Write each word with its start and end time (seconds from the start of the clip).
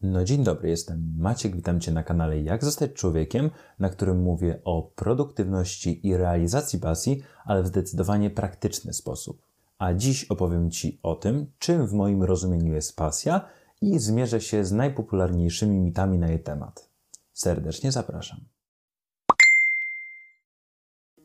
No 0.00 0.24
dzień 0.24 0.44
dobry, 0.44 0.68
jestem 0.68 1.14
Maciek, 1.18 1.56
witam 1.56 1.80
Cię 1.80 1.92
na 1.92 2.02
kanale 2.02 2.40
Jak 2.40 2.64
zostać 2.64 2.92
człowiekiem, 2.92 3.50
na 3.78 3.88
którym 3.88 4.22
mówię 4.22 4.60
o 4.64 4.82
produktywności 4.82 6.06
i 6.06 6.16
realizacji 6.16 6.78
pasji, 6.78 7.22
ale 7.44 7.62
w 7.62 7.66
zdecydowanie 7.66 8.30
praktyczny 8.30 8.92
sposób. 8.92 9.42
A 9.78 9.94
dziś 9.94 10.24
opowiem 10.24 10.70
Ci 10.70 11.00
o 11.02 11.14
tym, 11.14 11.52
czym 11.58 11.86
w 11.86 11.92
moim 11.92 12.22
rozumieniu 12.22 12.74
jest 12.74 12.96
pasja 12.96 13.48
i 13.82 13.98
zmierzę 13.98 14.40
się 14.40 14.64
z 14.64 14.72
najpopularniejszymi 14.72 15.78
mitami 15.80 16.18
na 16.18 16.28
jej 16.28 16.42
temat. 16.42 16.90
Serdecznie 17.32 17.92
zapraszam. 17.92 18.40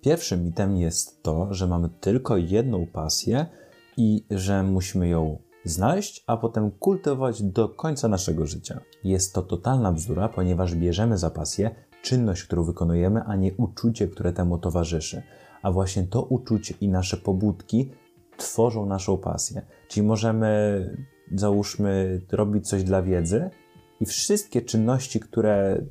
Pierwszym 0.04 0.44
mitem 0.44 0.78
jest 0.78 1.24
to, 1.24 1.54
że 1.54 1.68
mamy 1.68 1.90
tylko 1.90 2.38
jedną 2.38 2.88
pasję 2.88 3.46
i 3.98 4.26
że 4.32 4.64
musimy 4.64 5.08
ją 5.08 5.51
znaleźć, 5.66 6.24
a 6.28 6.38
potem 6.38 6.72
kultywować 6.72 7.44
do 7.44 7.70
końca 7.70 8.08
naszego 8.08 8.46
życia. 8.46 8.82
Jest 9.04 9.34
to 9.34 9.42
totalna 9.42 9.92
bzdura, 9.92 10.30
ponieważ 10.30 10.76
bierzemy 10.76 11.18
za 11.18 11.30
pasję 11.30 11.76
czynność, 12.02 12.44
którą 12.44 12.64
wykonujemy, 12.64 13.24
a 13.24 13.36
nie 13.36 13.54
uczucie, 13.54 14.08
które 14.08 14.34
temu 14.34 14.58
towarzyszy. 14.58 15.24
A 15.62 15.72
właśnie 15.72 16.04
to 16.04 16.24
uczucie 16.24 16.74
i 16.82 16.90
nasze 16.90 17.18
pobudki 17.18 17.92
tworzą 18.38 18.86
naszą 18.86 19.18
pasję. 19.18 19.62
Czyli 19.88 20.08
możemy, 20.08 20.98
załóżmy, 21.36 22.22
robić 22.32 22.70
coś 22.70 22.84
dla 22.84 23.02
wiedzy 23.02 23.50
i 24.00 24.06
wszystkie 24.06 24.62
czynności, 24.62 25.20
które 25.20 25.82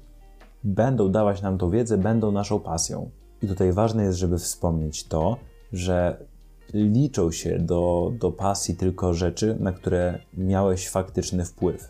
będą 0.65 1.09
dawać 1.09 1.43
nam 1.43 1.59
tą 1.59 1.71
wiedzę, 1.71 1.99
będą 1.99 2.33
naszą 2.33 2.61
pasją. 2.61 3.11
I 3.43 3.49
tutaj 3.49 3.73
ważne 3.73 4.05
jest, 4.05 4.19
żeby 4.19 4.39
wspomnieć 4.39 5.05
to, 5.05 5.37
że 5.73 6.27
liczą 6.75 7.31
się 7.31 7.59
do, 7.59 8.13
do 8.19 8.33
pasji 8.33 8.77
tylko 8.77 9.15
rzeczy, 9.15 9.57
na 9.61 9.73
które 9.73 10.19
miałeś 10.37 10.89
faktyczny 10.89 11.45
wpływ. 11.45 11.89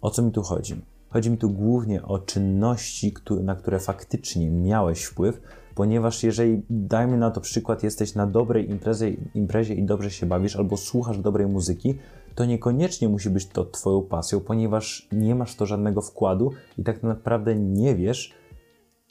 O 0.00 0.10
co 0.10 0.22
mi 0.22 0.32
tu 0.32 0.42
chodzi? 0.42 0.74
Chodzi 1.08 1.30
mi 1.30 1.38
tu 1.38 1.50
głównie 1.50 2.02
o 2.02 2.18
czynności, 2.18 3.14
na 3.42 3.54
które 3.54 3.80
faktycznie 3.80 4.50
miałeś 4.50 5.04
wpływ, 5.04 5.40
ponieważ 5.74 6.22
jeżeli, 6.22 6.62
dajmy 6.70 7.16
na 7.16 7.30
to 7.30 7.40
przykład, 7.40 7.82
jesteś 7.82 8.14
na 8.14 8.26
dobrej 8.26 8.70
imprezie, 8.70 9.16
imprezie 9.34 9.74
i 9.74 9.82
dobrze 9.82 10.10
się 10.10 10.26
bawisz, 10.26 10.56
albo 10.56 10.76
słuchasz 10.76 11.18
dobrej 11.18 11.46
muzyki, 11.46 11.94
to 12.34 12.44
niekoniecznie 12.44 13.08
musi 13.08 13.30
być 13.30 13.46
to 13.46 13.64
Twoją 13.64 14.02
pasją, 14.02 14.40
ponieważ 14.40 15.08
nie 15.12 15.34
masz 15.34 15.56
to 15.56 15.66
żadnego 15.66 16.02
wkładu 16.02 16.50
i 16.78 16.82
tak 16.82 17.02
naprawdę 17.02 17.56
nie 17.56 17.94
wiesz, 17.94 18.34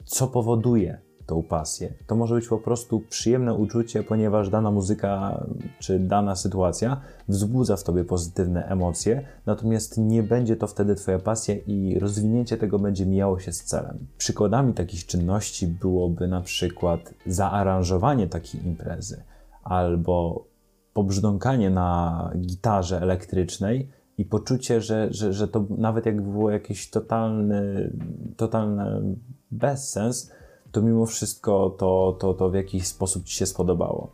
co 0.06 0.28
powoduje 0.28 1.09
tą 1.30 1.44
pasję. 1.44 1.94
To 2.08 2.16
może 2.16 2.36
być 2.36 2.48
po 2.48 2.58
prostu 2.58 3.00
przyjemne 3.00 3.54
uczucie, 3.54 4.04
ponieważ 4.04 4.50
dana 4.50 4.72
muzyka 4.72 5.44
czy 5.80 6.00
dana 6.00 6.36
sytuacja 6.36 7.02
wzbudza 7.28 7.78
w 7.78 7.84
tobie 7.84 8.04
pozytywne 8.04 8.66
emocje, 8.66 9.26
natomiast 9.46 9.98
nie 9.98 10.24
będzie 10.24 10.56
to 10.56 10.68
wtedy 10.68 10.96
twoja 10.96 11.20
pasja 11.20 11.56
i 11.68 12.00
rozwinięcie 12.00 12.58
tego 12.58 12.80
będzie 12.80 13.06
mijało 13.06 13.40
się 13.40 13.52
z 13.52 13.64
celem. 13.64 13.98
Przykładami 14.18 14.74
takich 14.74 15.06
czynności 15.06 15.68
byłoby 15.68 16.28
na 16.28 16.42
przykład 16.42 17.14
zaaranżowanie 17.26 18.28
takiej 18.28 18.66
imprezy 18.66 19.24
albo 19.64 20.46
pobrzdąkanie 20.94 21.70
na 21.70 22.32
gitarze 22.38 23.02
elektrycznej 23.02 23.90
i 24.18 24.26
poczucie, 24.26 24.82
że, 24.82 25.08
że, 25.12 25.34
że 25.34 25.48
to 25.48 25.66
nawet 25.78 26.06
jakby 26.06 26.32
było 26.32 26.52
jakiś 26.52 26.90
totalny, 26.90 27.92
totalny 28.38 29.16
bezsens, 29.52 30.32
to 30.72 30.82
mimo 30.82 31.06
wszystko 31.06 31.70
to, 31.70 32.18
to, 32.20 32.34
to 32.34 32.50
w 32.50 32.54
jakiś 32.54 32.88
sposób 32.88 33.24
ci 33.24 33.36
się 33.36 33.46
spodobało. 33.46 34.12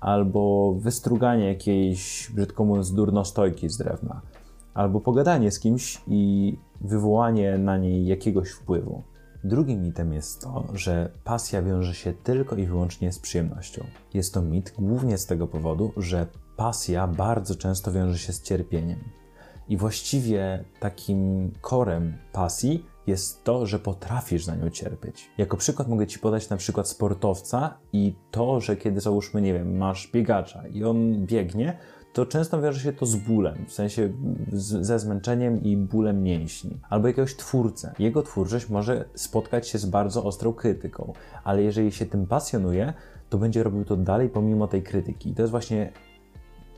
Albo 0.00 0.74
wystruganie 0.78 1.48
jakiejś, 1.48 2.30
brzydko 2.34 2.64
mówiąc, 2.64 2.92
durnostojki 2.92 3.68
z 3.68 3.76
drewna. 3.76 4.20
Albo 4.74 5.00
pogadanie 5.00 5.50
z 5.50 5.60
kimś 5.60 6.02
i 6.06 6.56
wywołanie 6.80 7.58
na 7.58 7.78
niej 7.78 8.06
jakiegoś 8.06 8.50
wpływu. 8.50 9.02
Drugim 9.44 9.82
mitem 9.82 10.12
jest 10.12 10.42
to, 10.42 10.64
że 10.74 11.10
pasja 11.24 11.62
wiąże 11.62 11.94
się 11.94 12.12
tylko 12.12 12.56
i 12.56 12.66
wyłącznie 12.66 13.12
z 13.12 13.18
przyjemnością. 13.18 13.84
Jest 14.14 14.34
to 14.34 14.42
mit 14.42 14.74
głównie 14.78 15.18
z 15.18 15.26
tego 15.26 15.46
powodu, 15.46 15.92
że 15.96 16.26
pasja 16.56 17.06
bardzo 17.06 17.54
często 17.54 17.92
wiąże 17.92 18.18
się 18.18 18.32
z 18.32 18.42
cierpieniem. 18.42 18.98
I 19.68 19.76
właściwie 19.76 20.64
takim 20.80 21.50
korem 21.60 22.18
pasji 22.32 22.86
jest 23.06 23.44
to, 23.44 23.66
że 23.66 23.78
potrafisz 23.78 24.44
za 24.44 24.56
nią 24.56 24.70
cierpieć. 24.70 25.30
Jako 25.38 25.56
przykład 25.56 25.88
mogę 25.88 26.06
Ci 26.06 26.18
podać 26.18 26.48
na 26.48 26.56
przykład 26.56 26.88
sportowca 26.88 27.78
i 27.92 28.14
to, 28.30 28.60
że 28.60 28.76
kiedy 28.76 29.00
załóżmy, 29.00 29.42
nie 29.42 29.52
wiem, 29.52 29.76
masz 29.76 30.10
biegacza 30.12 30.66
i 30.66 30.84
on 30.84 31.26
biegnie, 31.26 31.78
to 32.12 32.26
często 32.26 32.62
wiąże 32.62 32.80
się 32.80 32.92
to 32.92 33.06
z 33.06 33.16
bólem, 33.16 33.64
w 33.68 33.72
sensie 33.72 34.12
z, 34.52 34.86
ze 34.86 34.98
zmęczeniem 34.98 35.62
i 35.62 35.76
bólem 35.76 36.22
mięśni. 36.22 36.80
Albo 36.90 37.08
jakiegoś 37.08 37.36
twórcę. 37.36 37.92
Jego 37.98 38.22
twórczość 38.22 38.68
może 38.68 39.04
spotkać 39.14 39.68
się 39.68 39.78
z 39.78 39.86
bardzo 39.86 40.24
ostrą 40.24 40.52
krytyką, 40.52 41.12
ale 41.44 41.62
jeżeli 41.62 41.92
się 41.92 42.06
tym 42.06 42.26
pasjonuje, 42.26 42.92
to 43.28 43.38
będzie 43.38 43.62
robił 43.62 43.84
to 43.84 43.96
dalej 43.96 44.28
pomimo 44.28 44.66
tej 44.66 44.82
krytyki. 44.82 45.30
I 45.30 45.34
to 45.34 45.42
jest 45.42 45.50
właśnie 45.50 45.92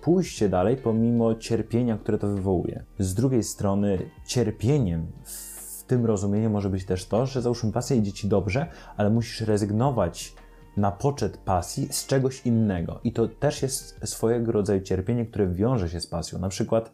pójście 0.03 0.49
dalej 0.49 0.77
pomimo 0.77 1.35
cierpienia, 1.35 1.99
które 1.99 2.19
to 2.19 2.29
wywołuje. 2.29 2.85
Z 2.99 3.15
drugiej 3.15 3.43
strony, 3.43 3.99
cierpieniem 4.27 5.07
w 5.25 5.56
tym 5.87 6.07
rozumieniu 6.07 6.51
może 6.51 6.71
być 6.71 6.85
też 6.85 7.07
to, 7.07 7.27
że 7.27 7.43
załóżmy 7.43 7.73
pasja 7.73 7.97
idzie 7.97 8.13
ci 8.13 8.29
dobrze, 8.29 8.67
ale 8.97 9.11
musisz 9.11 9.41
rezygnować 9.41 10.35
na 10.77 10.93
poczet 10.93 11.37
pasji 11.37 11.89
z 11.91 12.07
czegoś 12.07 12.47
innego. 12.47 13.01
I 13.05 13.13
to 13.13 13.29
też 13.29 13.63
jest 13.63 14.01
swojego 14.05 14.53
rodzaju 14.53 14.81
cierpienie, 14.81 15.27
które 15.27 15.49
wiąże 15.49 15.89
się 15.89 16.01
z 16.01 16.07
pasją. 16.07 16.39
Na 16.39 16.49
przykład 16.49 16.93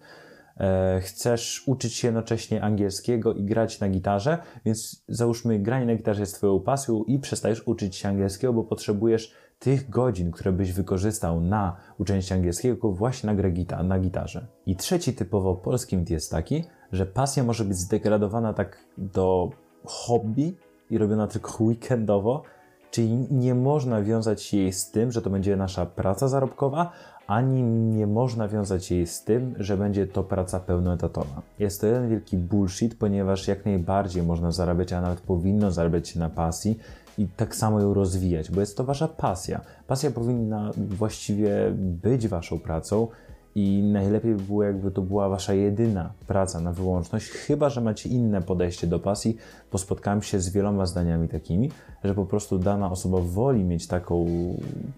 e, 0.56 1.00
chcesz 1.00 1.62
uczyć 1.66 1.94
się 1.94 2.08
jednocześnie 2.08 2.62
angielskiego 2.62 3.34
i 3.34 3.44
grać 3.44 3.80
na 3.80 3.88
gitarze, 3.88 4.38
więc 4.64 5.04
załóżmy 5.08 5.58
granie 5.58 5.86
na 5.86 5.94
gitarze 5.94 6.20
jest 6.20 6.34
twoją 6.34 6.60
pasją 6.60 7.04
i 7.04 7.18
przestajesz 7.18 7.66
uczyć 7.66 7.96
się 7.96 8.08
angielskiego, 8.08 8.52
bo 8.52 8.64
potrzebujesz 8.64 9.34
tych 9.58 9.90
godzin, 9.90 10.30
które 10.30 10.52
byś 10.52 10.72
wykorzystał 10.72 11.40
na 11.40 11.76
uczenie 11.98 12.22
się 12.22 12.34
angielskiego, 12.34 12.92
właśnie 12.92 13.26
na 13.26 13.34
grę 13.34 13.50
gita 13.50 13.82
na 13.82 13.98
gitarze. 13.98 14.46
I 14.66 14.76
trzeci 14.76 15.14
typowo 15.14 15.54
polski 15.54 15.96
mit 15.96 16.10
jest 16.10 16.30
taki, 16.30 16.64
że 16.92 17.06
pasja 17.06 17.44
może 17.44 17.64
być 17.64 17.76
zdegradowana 17.76 18.52
tak 18.52 18.78
do 18.98 19.50
hobby 19.84 20.56
i 20.90 20.98
robiona 20.98 21.26
tylko 21.26 21.64
weekendowo, 21.64 22.42
czyli 22.90 23.26
nie 23.30 23.54
można 23.54 24.02
wiązać 24.02 24.54
jej 24.54 24.72
z 24.72 24.90
tym, 24.90 25.12
że 25.12 25.22
to 25.22 25.30
będzie 25.30 25.56
nasza 25.56 25.86
praca 25.86 26.28
zarobkowa, 26.28 26.92
ani 27.26 27.62
nie 27.62 28.06
można 28.06 28.48
wiązać 28.48 28.90
jej 28.90 29.06
z 29.06 29.24
tym, 29.24 29.54
że 29.58 29.76
będzie 29.76 30.06
to 30.06 30.22
praca 30.22 30.60
pełnoetatowa. 30.60 31.42
Jest 31.58 31.80
to 31.80 31.86
jeden 31.86 32.08
wielki 32.08 32.36
bullshit, 32.36 32.94
ponieważ 32.94 33.48
jak 33.48 33.64
najbardziej 33.64 34.22
można 34.22 34.52
zarabiać, 34.52 34.92
a 34.92 35.00
nawet 35.00 35.20
powinno 35.20 35.70
zarabiać 35.70 36.08
się 36.08 36.20
na 36.20 36.28
pasji 36.28 36.78
i 37.18 37.28
tak 37.28 37.56
samo 37.56 37.80
ją 37.80 37.94
rozwijać, 37.94 38.50
bo 38.50 38.60
jest 38.60 38.76
to 38.76 38.84
wasza 38.84 39.08
pasja. 39.08 39.60
Pasja 39.86 40.10
powinna 40.10 40.70
właściwie 40.76 41.72
być 41.76 42.28
waszą 42.28 42.58
pracą 42.58 43.08
i 43.54 43.82
najlepiej 43.82 44.34
by 44.34 44.42
było, 44.42 44.62
jakby 44.62 44.90
to 44.90 45.02
była 45.02 45.28
wasza 45.28 45.54
jedyna 45.54 46.12
praca 46.26 46.60
na 46.60 46.72
wyłączność, 46.72 47.28
chyba 47.28 47.70
że 47.70 47.80
macie 47.80 48.08
inne 48.08 48.42
podejście 48.42 48.86
do 48.86 48.98
pasji, 48.98 49.36
bo 49.72 49.78
spotkałem 49.78 50.22
się 50.22 50.40
z 50.40 50.48
wieloma 50.48 50.86
zdaniami 50.86 51.28
takimi, 51.28 51.70
że 52.04 52.14
po 52.14 52.26
prostu 52.26 52.58
dana 52.58 52.90
osoba 52.90 53.18
woli 53.20 53.64
mieć 53.64 53.86
taką, 53.86 54.26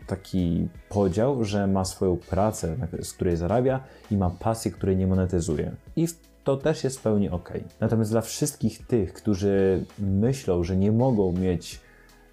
taki 0.06 0.68
podział, 0.88 1.44
że 1.44 1.66
ma 1.66 1.84
swoją 1.84 2.16
pracę, 2.16 2.76
z 3.02 3.12
której 3.12 3.36
zarabia 3.36 3.80
i 4.10 4.16
ma 4.16 4.30
pasję, 4.30 4.70
której 4.70 4.96
nie 4.96 5.06
monetyzuje. 5.06 5.72
I 5.96 6.08
to 6.44 6.56
też 6.56 6.84
jest 6.84 6.98
w 6.98 7.02
pełni 7.02 7.30
ok. 7.30 7.52
Natomiast 7.80 8.10
dla 8.10 8.20
wszystkich 8.20 8.86
tych, 8.86 9.12
którzy 9.12 9.84
myślą, 9.98 10.64
że 10.64 10.76
nie 10.76 10.92
mogą 10.92 11.32
mieć 11.32 11.80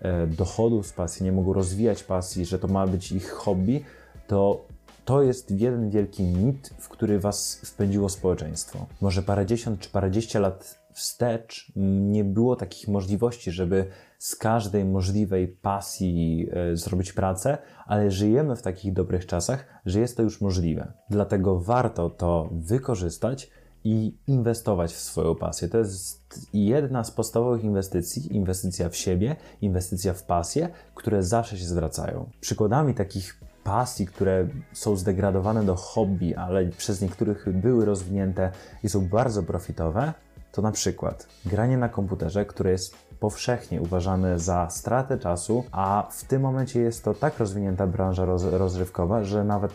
e, 0.02 0.28
dochodów 0.28 0.88
z 0.88 0.94
pasji, 0.94 1.24
nie 1.24 1.31
mogą 1.31 1.54
rozwijać 1.54 2.04
pasji, 2.04 2.46
że 2.46 2.60
to 2.60 2.68
ma 2.68 2.88
być 2.88 3.12
ich 3.12 3.30
hobby, 3.31 3.84
to 4.28 4.62
to 5.06 5.22
jest 5.22 5.51
jeden 5.51 5.89
wielki 5.89 6.23
mit, 6.23 6.73
w 6.78 6.89
który 6.89 7.19
was 7.19 7.62
wpędziło 7.66 8.09
społeczeństwo. 8.09 8.85
Może 9.01 9.22
parędziesiąt 9.22 9.79
czy 9.79 9.89
parędziesiąt 9.89 10.44
lat 10.44 10.81
wstecz 10.94 11.71
nie 11.75 12.24
było 12.24 12.56
takich 12.56 12.88
możliwości, 12.88 13.51
żeby 13.51 13.86
z 14.19 14.36
każdej 14.36 14.86
możliwej 14.86 15.48
pasji 15.48 16.48
e, 16.51 16.77
zrobić 16.77 17.13
pracę, 17.13 17.57
ale 17.86 18.12
żyjemy 18.12 18.56
w 18.56 18.62
takich 18.62 18.94
dobrych 18.94 19.25
czasach, 19.25 19.65
że 19.86 20.00
jest 20.00 20.18
to 20.18 20.24
już 20.24 20.42
możliwe. 20.42 20.94
Dlatego 21.09 21.59
warto 21.59 22.09
to 22.09 22.50
wykorzystać 22.51 23.50
i 23.83 24.18
inwestować 24.27 24.94
w 24.94 25.00
swoją 25.00 25.36
pasję. 25.36 25.68
To 25.68 25.77
jest 25.77 26.50
jedna 26.54 27.04
z 27.04 27.12
podstawowych 27.12 27.63
inwestycji, 27.63 28.36
inwestycja 28.36 28.89
w 28.89 28.95
siebie, 28.95 29.36
inwestycja 29.62 30.13
w 30.13 30.24
pasję, 30.24 30.69
które 30.95 31.24
zawsze 31.24 31.57
się 31.57 31.65
zwracają. 31.65 32.30
Przykładami 32.42 32.94
takich 32.94 33.42
pasji, 33.63 34.08
które 34.08 34.48
są 34.74 34.96
zdegradowane 34.96 35.63
do 35.63 35.75
hobby, 35.75 36.36
ale 36.36 36.66
przez 36.66 37.02
niektórych 37.02 37.46
były 37.54 37.86
rozwinięte 37.86 38.52
i 38.84 38.90
są 38.90 39.08
bardzo 39.08 39.44
profitowe, 39.44 40.13
to 40.52 40.62
na 40.62 40.72
przykład 40.72 41.28
granie 41.46 41.78
na 41.78 41.90
komputerze, 41.90 42.46
które 42.46 42.72
jest 42.72 42.96
powszechnie 43.19 43.81
uważane 43.81 44.40
za 44.40 44.69
stratę 44.69 45.18
czasu, 45.18 45.63
a 45.72 46.08
w 46.12 46.24
tym 46.24 46.42
momencie 46.42 46.80
jest 46.80 47.04
to 47.04 47.13
tak 47.13 47.40
rozwinięta 47.40 47.88
branża 47.88 48.25
roz 48.25 48.44
rozrywkowa, 48.44 49.24
że 49.24 49.44
nawet 49.44 49.72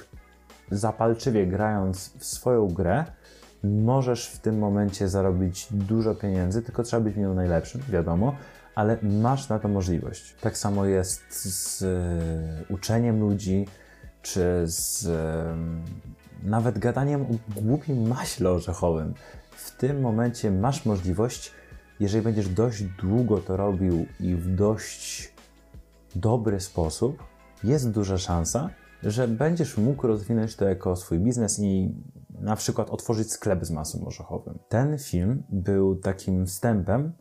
zapalczywie 0.71 1.47
grając 1.47 2.13
w 2.19 2.25
swoją 2.25 2.69
grę, 2.69 3.05
możesz 3.67 4.29
w 4.29 4.39
tym 4.39 4.59
momencie 4.59 5.09
zarobić 5.09 5.69
dużo 5.71 6.15
pieniędzy, 6.15 6.63
tylko 6.63 6.83
trzeba 6.83 7.01
być 7.03 7.17
miał 7.17 7.35
najlepszym, 7.35 7.83
wiadomo, 7.89 8.37
ale 8.75 8.99
masz 9.03 9.49
na 9.49 9.59
to 9.59 9.69
możliwość. 9.69 10.35
Tak 10.41 10.59
samo 10.59 10.85
jest 10.85 11.23
z 11.31 11.83
e, 11.83 12.73
uczeniem 12.73 13.21
ludzi, 13.21 13.67
czy 14.23 14.63
z 14.67 15.07
e, 15.07 15.57
nawet 16.43 16.79
gadaniem 16.79 17.23
o 17.23 17.61
głupim 17.61 18.09
maśle 18.09 18.51
orzechowym. 18.51 19.15
W 19.51 19.77
tym 19.77 20.01
momencie 20.01 20.51
masz 20.51 20.87
możliwość, 20.87 21.53
jeżeli 22.01 22.25
będziesz 22.25 22.49
dość 22.49 22.83
długo 22.83 23.39
to 23.39 23.57
robił 23.57 24.07
i 24.21 24.35
w 24.35 24.55
dość 24.55 25.33
dobry 26.15 26.61
sposób, 26.61 27.23
jest 27.65 27.91
duża 27.91 28.19
szansa, 28.19 28.71
że 29.03 29.29
będziesz 29.29 29.77
mógł 29.77 30.07
rozwinąć 30.07 30.57
to 30.57 30.69
jako 30.69 30.97
swój 30.97 31.19
biznes 31.19 31.59
i 31.59 31.95
na 32.41 32.57
przykład 32.57 32.91
otworzyć 32.91 33.33
sklep 33.33 33.65
z 33.65 33.71
masą 33.71 34.07
orzechowym. 34.07 34.59
Ten 34.69 34.99
film 34.99 35.43
był 35.51 35.97
takim 35.97 36.47
wstępem 36.47 37.13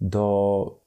do 0.00 0.80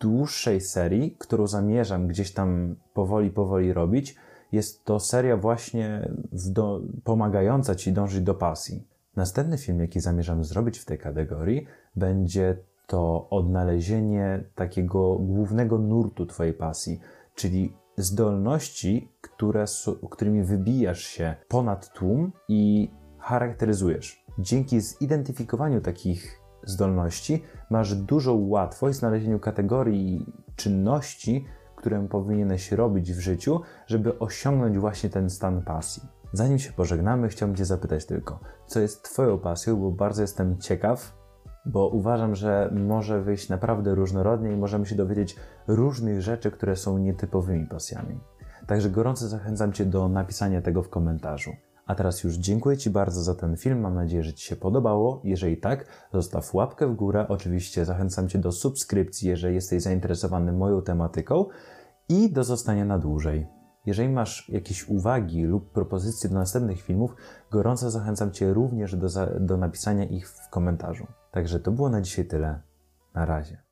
dłuższej 0.00 0.60
serii, 0.60 1.16
którą 1.18 1.46
zamierzam 1.46 2.08
gdzieś 2.08 2.32
tam 2.32 2.76
powoli, 2.94 3.30
powoli 3.30 3.72
robić. 3.72 4.16
Jest 4.52 4.84
to 4.84 5.00
seria 5.00 5.36
właśnie 5.36 6.12
do, 6.32 6.80
pomagająca 7.04 7.74
Ci 7.74 7.92
dążyć 7.92 8.20
do 8.20 8.34
pasji. 8.34 8.86
Następny 9.16 9.58
film, 9.58 9.80
jaki 9.80 10.00
zamierzam 10.00 10.44
zrobić 10.44 10.78
w 10.78 10.84
tej 10.84 10.98
kategorii, 10.98 11.66
będzie 11.96 12.56
to 12.86 13.28
odnalezienie 13.30 14.44
takiego 14.54 15.16
głównego 15.16 15.78
nurtu 15.78 16.26
Twojej 16.26 16.54
pasji, 16.54 17.00
czyli 17.34 17.76
zdolności, 17.96 19.12
które, 19.20 19.64
którymi 20.10 20.42
wybijasz 20.42 21.02
się 21.02 21.34
ponad 21.48 21.92
tłum 21.92 22.32
i 22.48 22.90
charakteryzujesz. 23.24 24.24
Dzięki 24.38 24.80
zidentyfikowaniu 24.80 25.80
takich 25.80 26.40
zdolności 26.62 27.42
masz 27.70 27.94
dużą 27.94 28.48
łatwość 28.48 28.96
w 28.96 29.00
znalezieniu 29.00 29.38
kategorii 29.38 30.32
czynności, 30.56 31.44
które 31.76 32.08
powinieneś 32.08 32.72
robić 32.72 33.12
w 33.12 33.20
życiu, 33.20 33.60
żeby 33.86 34.18
osiągnąć 34.18 34.78
właśnie 34.78 35.10
ten 35.10 35.30
stan 35.30 35.62
pasji. 35.62 36.02
Zanim 36.32 36.58
się 36.58 36.72
pożegnamy, 36.72 37.28
chciałbym 37.28 37.56
Cię 37.56 37.64
zapytać 37.64 38.06
tylko, 38.06 38.40
co 38.66 38.80
jest 38.80 39.02
Twoją 39.02 39.38
pasją, 39.38 39.76
bo 39.76 39.90
bardzo 39.90 40.22
jestem 40.22 40.58
ciekaw, 40.58 41.16
bo 41.66 41.88
uważam, 41.88 42.34
że 42.34 42.70
może 42.74 43.22
wyjść 43.22 43.48
naprawdę 43.48 43.94
różnorodnie 43.94 44.52
i 44.52 44.56
możemy 44.56 44.86
się 44.86 44.94
dowiedzieć 44.94 45.36
różnych 45.66 46.22
rzeczy, 46.22 46.50
które 46.50 46.76
są 46.76 46.98
nietypowymi 46.98 47.66
pasjami. 47.66 48.20
Także 48.66 48.90
gorąco 48.90 49.28
zachęcam 49.28 49.72
Cię 49.72 49.84
do 49.84 50.08
napisania 50.08 50.62
tego 50.62 50.82
w 50.82 50.88
komentarzu. 50.88 51.52
A 51.86 51.94
teraz 51.94 52.24
już 52.24 52.34
dziękuję 52.34 52.76
Ci 52.76 52.90
bardzo 52.90 53.22
za 53.22 53.34
ten 53.34 53.56
film. 53.56 53.80
Mam 53.80 53.94
nadzieję, 53.94 54.22
że 54.22 54.32
Ci 54.32 54.46
się 54.46 54.56
podobało. 54.56 55.20
Jeżeli 55.24 55.56
tak, 55.56 55.86
zostaw 56.12 56.54
łapkę 56.54 56.86
w 56.86 56.94
górę. 56.94 57.26
Oczywiście 57.28 57.84
zachęcam 57.84 58.28
Cię 58.28 58.38
do 58.38 58.52
subskrypcji, 58.52 59.28
jeżeli 59.28 59.54
jesteś 59.54 59.82
zainteresowany 59.82 60.52
moją 60.52 60.82
tematyką 60.82 61.46
i 62.08 62.32
do 62.32 62.44
zostania 62.44 62.84
na 62.84 62.98
dłużej. 62.98 63.46
Jeżeli 63.86 64.08
masz 64.08 64.48
jakieś 64.48 64.88
uwagi 64.88 65.44
lub 65.44 65.72
propozycje 65.72 66.30
do 66.30 66.34
następnych 66.34 66.82
filmów, 66.82 67.14
gorąco 67.50 67.90
zachęcam 67.90 68.32
Cię 68.32 68.52
również 68.52 68.96
do, 68.96 69.08
do 69.40 69.56
napisania 69.56 70.04
ich 70.04 70.28
w 70.28 70.50
komentarzu. 70.50 71.06
Także 71.30 71.60
to 71.60 71.70
było 71.70 71.88
na 71.88 72.00
dzisiaj 72.00 72.24
tyle. 72.24 72.60
Na 73.14 73.26
razie. 73.26 73.63